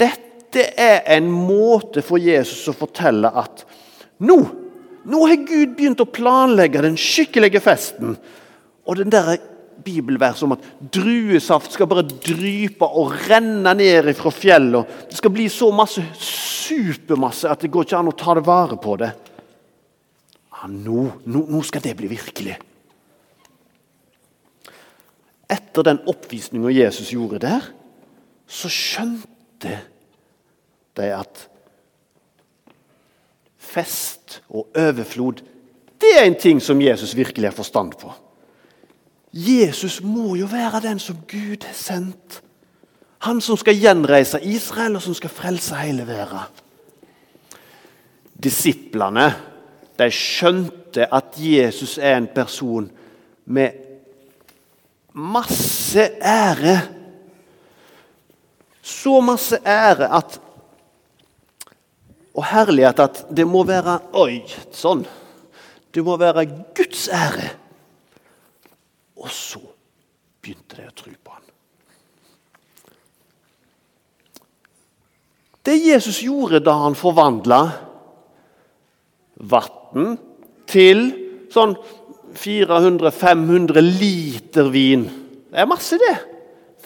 Dette 0.00 0.66
er 0.76 1.00
en 1.14 1.30
måte 1.32 2.04
for 2.04 2.20
Jesus 2.20 2.68
å 2.68 2.76
fortelle 2.76 3.30
at 3.32 3.64
nå, 4.20 4.36
nå 5.08 5.22
har 5.24 5.40
Gud 5.48 5.72
begynt 5.78 6.04
å 6.04 6.10
planlegge 6.10 6.84
den 6.84 6.98
skikkelige 7.00 7.62
festen. 7.64 8.18
Og 8.84 9.00
den 9.00 9.14
der 9.14 9.38
bibelverset 9.84 10.46
om 10.46 10.54
at 10.56 10.64
druesaft 10.94 11.74
skal 11.74 11.88
bare 11.90 12.04
drype 12.06 12.86
og 12.86 13.14
renne 13.28 13.74
ned 13.78 14.10
fra 14.18 14.32
fjellet. 14.34 14.96
Det 15.10 15.18
skal 15.18 15.34
bli 15.34 15.48
så 15.52 15.70
masse 15.74 16.04
supermasse 16.18 17.50
at 17.50 17.62
det 17.64 17.72
går 17.72 17.86
ikke 17.86 18.00
an 18.00 18.12
å 18.12 18.16
ta 18.18 18.36
det 18.38 18.44
vare 18.46 18.78
på 18.80 18.96
det. 19.02 19.12
Ja, 20.52 20.68
nå, 20.70 21.06
nå, 21.26 21.46
nå 21.50 21.62
skal 21.66 21.82
det 21.84 21.96
bli 21.98 22.10
virkelig. 22.12 22.58
Etter 25.52 25.84
den 25.84 26.02
oppvisninga 26.08 26.70
Jesus 26.72 27.10
gjorde 27.12 27.42
der, 27.42 27.64
så 28.46 28.70
skjønte 28.72 29.78
de 30.96 31.08
at 31.16 31.46
fest 33.62 34.40
og 34.52 34.68
overflod, 34.76 35.40
det 36.02 36.12
er 36.18 36.26
en 36.26 36.38
ting 36.38 36.60
som 36.60 36.80
Jesus 36.82 37.14
virkelig 37.16 37.50
har 37.50 37.56
forstand 37.56 37.94
på. 38.00 38.10
Jesus 39.32 40.02
må 40.04 40.34
jo 40.36 40.46
være 40.46 40.82
den 40.84 40.98
som 41.00 41.16
Gud 41.28 41.64
har 41.64 41.76
sendt. 41.76 42.42
Han 43.24 43.40
som 43.40 43.56
skal 43.56 43.78
gjenreise 43.78 44.40
Israel, 44.44 44.96
og 44.96 45.02
som 45.02 45.14
skal 45.14 45.30
frelse 45.30 45.78
hele 45.78 46.06
verden. 46.06 46.60
Disiplene 48.42 49.30
de 49.98 50.08
skjønte 50.10 51.06
at 51.14 51.36
Jesus 51.38 51.98
er 51.98 52.16
en 52.16 52.28
person 52.34 52.88
med 53.46 53.78
masse 55.14 56.08
ære. 56.18 56.80
Så 58.82 59.20
masse 59.20 59.60
ære 59.66 60.08
at 60.16 60.40
og 62.34 62.44
herlighet 62.48 63.00
at 63.00 63.24
det 63.36 63.44
må 63.46 63.60
være 63.68 63.98
Oi, 64.16 64.40
sånn. 64.72 65.04
Det 65.92 66.04
må 66.04 66.16
være 66.16 66.46
Guds 66.76 67.08
ære. 67.12 67.50
Og 69.22 69.30
så 69.30 69.62
begynte 70.42 70.78
de 70.78 70.88
å 70.88 70.94
tro 70.96 71.12
på 71.14 71.36
han. 71.36 71.48
Det 75.62 75.78
Jesus 75.78 76.18
gjorde 76.24 76.58
da 76.66 76.74
han 76.82 76.98
forvandla 76.98 77.60
vann 79.46 80.16
til 80.70 81.04
sånn 81.52 81.76
400-500 82.32 83.84
liter 83.84 84.70
vin 84.72 85.04
Det 85.52 85.60
er 85.60 85.68
masse, 85.68 85.98
det. 86.00 86.14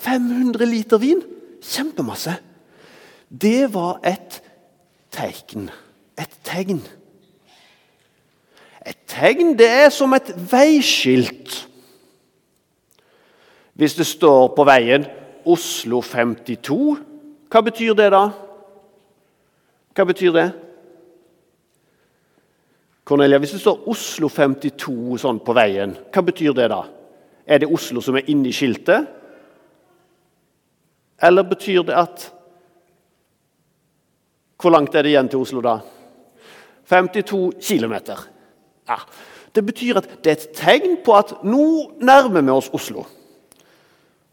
500 0.03 0.66
liter 0.66 0.99
vin. 0.99 1.20
Kjempemasse. 1.62 2.35
Det 3.31 3.68
var 3.70 4.01
et 4.03 4.40
tegn. 5.14 5.68
Et 6.18 6.35
tegn. 6.44 6.81
Et 8.83 8.99
tegn 9.07 9.55
det 9.59 9.68
er 9.70 9.88
som 9.94 10.12
et 10.18 10.33
veiskilt. 10.51 11.65
Hvis 13.76 13.94
det 13.94 14.06
står 14.06 14.54
på 14.56 14.64
veien 14.64 15.04
'Oslo 15.46 16.00
52', 16.00 16.96
hva 17.50 17.60
betyr 17.60 17.94
det 17.94 18.10
da? 18.12 18.30
Hva 19.94 20.04
betyr 20.04 20.32
det? 20.32 20.52
Cornelia, 23.04 23.38
Hvis 23.38 23.50
det 23.50 23.60
står 23.60 23.88
Oslo 23.88 24.28
52 24.28 25.18
sånn 25.18 25.38
på 25.38 25.54
veien, 25.54 25.96
hva 26.12 26.22
betyr 26.22 26.52
det 26.52 26.70
da? 26.72 26.82
Er 27.46 27.58
det 27.58 27.70
Oslo 27.70 28.00
som 28.00 28.16
er 28.16 28.26
inni 28.26 28.50
skiltet? 28.52 29.06
Eller 31.22 31.42
betyr 31.42 31.82
det 31.86 31.94
at 31.94 32.32
hvor 34.56 34.70
langt 34.70 34.94
er 34.94 35.02
det 35.02 35.12
igjen 35.12 35.28
til 35.28 35.38
Oslo, 35.38 35.60
da? 35.60 35.78
52 36.88 37.52
km. 37.60 37.94
Ja. 38.88 38.98
Det 39.54 39.64
betyr 39.64 40.00
at 40.00 40.08
det 40.24 40.30
er 40.30 40.36
et 40.36 40.56
tegn 40.56 40.96
på 41.04 41.14
at 41.16 41.32
nå 41.44 41.92
nærmer 42.00 42.42
vi 42.42 42.50
oss 42.50 42.70
Oslo. 42.72 43.06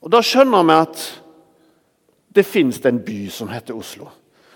Og 0.04 0.12
Da 0.12 0.20
skjønner 0.24 0.66
vi 0.68 0.76
at 0.84 1.06
det 2.36 2.46
fins 2.46 2.82
en 2.86 3.00
by 3.06 3.30
som 3.32 3.52
heter 3.54 3.78
Oslo. 3.78 4.10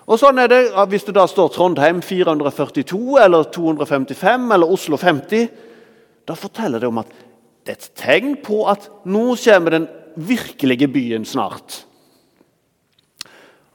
Og 0.07 0.19
sånn 0.19 0.39
er 0.39 0.47
det 0.51 0.61
Hvis 0.89 1.05
det 1.07 1.15
da 1.15 1.27
står 1.27 1.53
Trondheim 1.55 2.01
442 2.01 3.17
eller 3.23 3.43
255 3.53 4.51
eller 4.51 4.67
Oslo 4.67 4.97
50, 4.97 5.47
da 6.27 6.35
forteller 6.35 6.79
det 6.79 6.87
om 6.87 6.99
at 6.99 7.11
det 7.63 7.73
er 7.73 7.79
et 7.79 7.91
tegn 7.99 8.35
på 8.43 8.63
at 8.67 8.89
nå 9.05 9.35
kommer 9.35 9.71
den 9.75 9.87
virkelige 10.15 10.87
byen 10.87 11.25
snart 11.27 11.83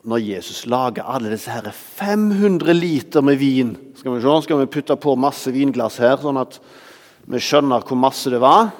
når 0.02 0.18
Jesus 0.18 0.64
lager 0.66 1.06
alle 1.06 1.30
disse 1.30 1.50
her 1.52 1.68
500 1.70 2.74
liter 2.74 3.22
med 3.22 3.38
vin 3.38 3.76
Skal 3.94 4.16
vi 4.16 4.22
se, 4.22 4.38
skal 4.42 4.58
vi 4.58 4.66
putte 4.66 4.96
på 4.98 5.14
masse 5.14 5.52
vinglass 5.54 6.00
her, 6.02 6.16
sånn 6.18 6.40
at 6.40 6.58
vi 7.30 7.38
skjønner 7.38 7.84
hvor 7.86 8.00
masse 8.02 8.32
det 8.32 8.40
var? 8.42 8.72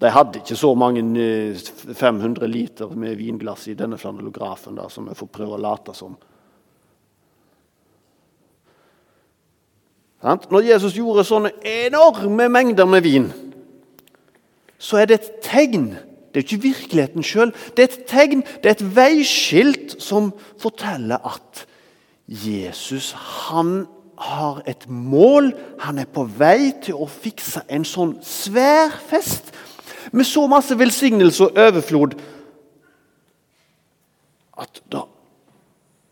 De 0.00 0.10
hadde 0.12 0.42
ikke 0.42 0.56
så 0.58 0.74
mange 0.76 1.02
500 1.94 2.44
eh, 2.44 2.50
liter 2.50 2.90
med 2.92 3.16
vinglass 3.16 3.68
i 3.68 3.76
denne 3.78 3.98
flanellografen 3.98 4.78
som 4.92 5.08
vi 5.08 5.16
får 5.16 5.30
prøve 5.32 5.56
å 5.56 5.62
late 5.62 5.94
som. 5.96 6.16
Når 10.26 10.64
Jesus 10.66 10.96
gjorde 10.96 11.24
sånne 11.24 11.52
enorme 11.62 12.48
mengder 12.50 12.88
med 12.88 13.04
vin, 13.04 13.30
så 14.76 15.00
er 15.00 15.08
det 15.08 15.20
et 15.20 15.32
tegn 15.46 15.94
det 16.36 16.42
er 16.42 16.52
ikke 16.52 16.62
virkeligheten 16.62 17.24
sjøl. 17.24 17.50
Det 17.72 17.80
er 17.80 17.86
et 17.94 18.02
tegn, 18.10 18.42
det 18.60 18.68
er 18.68 18.74
et 18.74 18.96
veiskilt 18.96 19.94
som 20.04 20.34
forteller 20.60 21.16
at 21.24 21.62
Jesus 22.28 23.14
han 23.16 23.86
har 24.20 24.60
et 24.68 24.84
mål. 24.84 25.54
Han 25.86 25.96
er 25.96 26.04
på 26.12 26.26
vei 26.36 26.74
til 26.84 27.00
å 27.00 27.08
fikse 27.08 27.64
en 27.72 27.88
sånn 27.88 28.18
svær 28.20 28.92
fest 29.08 29.48
med 30.12 30.26
så 30.28 30.46
masse 30.50 30.76
velsignelse 30.78 31.48
og 31.48 31.58
overflod 31.66 32.16
at 34.56 34.80
da, 34.92 35.02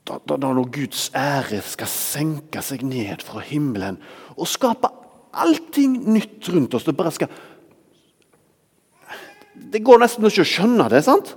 da, 0.04 0.18
da, 0.28 0.36
når 0.36 0.68
Guds 0.72 1.08
ære 1.16 1.62
skal 1.64 1.88
senke 1.90 2.62
seg 2.64 2.84
ned 2.86 3.24
fra 3.24 3.40
himmelen 3.44 3.96
og 4.36 4.50
skape 4.50 4.90
allting 5.34 5.96
nytt 6.14 6.46
rundt 6.52 6.74
oss 6.76 6.84
Det 6.86 6.96
bare 6.96 7.12
skal 7.14 7.32
det 9.54 9.82
går 9.86 10.02
nesten 10.02 10.26
ikke 10.26 10.44
å 10.44 10.48
skjønne 10.48 10.86
det. 10.90 11.00
sant? 11.06 11.34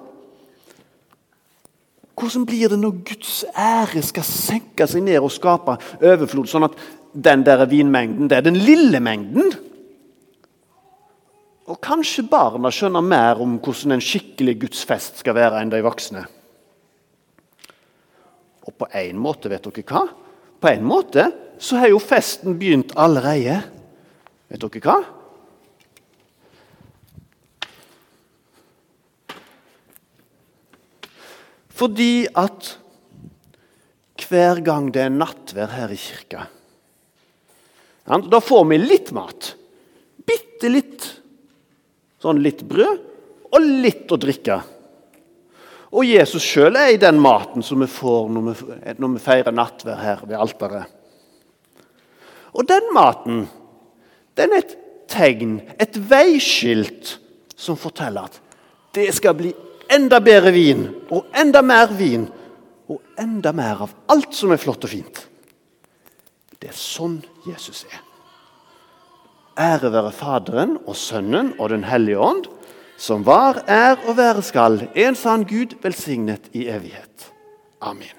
Hvordan 2.18 2.48
blir 2.50 2.72
det 2.74 2.80
når 2.82 3.00
Guds 3.06 3.44
ære 3.54 4.02
skal 4.06 4.26
senke 4.26 4.88
seg 4.90 5.04
ned 5.06 5.22
og 5.22 5.34
skape 5.34 5.78
overflod, 6.02 6.50
sånn 6.50 6.66
at 6.66 6.78
den 7.14 7.46
der 7.46 7.62
vinmengden 7.70 8.30
det 8.30 8.40
er 8.40 8.48
den 8.48 8.58
lille 8.58 9.02
mengden? 9.04 9.54
Kanskje 11.98 12.28
barna 12.30 12.70
skjønner 12.70 13.02
mer 13.02 13.40
om 13.42 13.56
hvordan 13.58 13.96
en 13.96 14.02
skikkelig 14.06 14.54
gudsfest 14.62 15.24
skal 15.24 15.34
være, 15.34 15.64
enn 15.64 15.72
de 15.72 15.80
voksne. 15.82 16.22
Og 18.70 18.76
på 18.78 18.86
en 19.02 19.18
måte, 19.18 19.50
vet 19.50 19.66
dere 19.66 19.82
hva? 19.90 20.04
På 20.62 20.70
en 20.70 20.86
måte 20.86 21.26
så 21.58 21.80
har 21.82 21.90
jo 21.90 21.98
festen 21.98 22.60
begynt 22.62 22.94
allerede. 22.94 23.64
Vet 24.46 24.62
dere 24.62 24.84
hva? 24.86 25.00
Fordi 31.82 32.28
at 32.38 32.76
hver 34.28 34.62
gang 34.62 34.94
det 34.94 35.08
er 35.08 35.18
nattvær 35.18 35.74
her 35.80 35.90
i 35.90 35.98
kirka 35.98 36.46
Da 38.06 38.40
får 38.54 38.68
vi 38.70 38.84
litt 38.86 39.16
mat. 39.18 39.56
Bitte 40.22 40.70
litt. 40.70 41.16
Sånn 42.22 42.42
litt 42.42 42.64
brød 42.68 43.04
og 43.54 43.70
litt 43.84 44.10
å 44.12 44.20
drikke. 44.20 44.58
Og 45.94 46.04
Jesus 46.04 46.44
sjøl 46.44 46.76
er 46.76 46.92
i 46.94 47.00
den 47.02 47.20
maten 47.24 47.64
som 47.64 47.80
vi 47.82 47.88
får 47.90 48.28
når 48.34 48.48
vi, 48.48 48.56
når 49.00 49.14
vi 49.14 49.24
feirer 49.24 49.56
nattvær 49.56 50.02
her 50.02 50.24
ved 50.26 50.40
alteret. 50.40 50.96
Og 52.58 52.66
den 52.68 52.90
maten 52.96 53.46
den 54.38 54.54
er 54.54 54.64
et 54.66 54.76
tegn, 55.10 55.60
et 55.80 55.96
veiskilt, 56.10 57.18
som 57.58 57.78
forteller 57.80 58.28
at 58.28 58.36
det 58.94 59.08
skal 59.18 59.34
bli 59.38 59.50
enda 59.90 60.20
bedre 60.22 60.52
vin 60.54 60.84
og 61.10 61.32
enda 61.38 61.64
mer 61.66 61.90
vin 61.98 62.28
og 62.92 63.00
enda 63.20 63.54
mer 63.56 63.82
av 63.88 63.96
alt 64.14 64.36
som 64.38 64.54
er 64.54 64.62
flott 64.62 64.86
og 64.86 64.92
fint. 64.92 65.24
Det 66.58 66.70
er 66.70 66.78
sånn 66.78 67.18
Jesus 67.48 67.86
er. 67.90 68.07
Ære 69.58 69.92
være 69.94 70.12
Faderen 70.14 70.78
og 70.86 70.96
Sønnen 70.96 71.54
og 71.60 71.70
Den 71.70 71.84
hellige 71.84 72.20
ånd, 72.20 72.46
som 72.98 73.26
var, 73.26 73.64
er 73.68 73.98
og 74.08 74.18
være 74.18 74.42
skal, 74.46 74.88
en 74.96 75.18
sann 75.18 75.46
Gud, 75.50 75.78
velsignet 75.82 76.50
i 76.54 76.68
evighet. 76.70 77.32
Amen. 77.82 78.17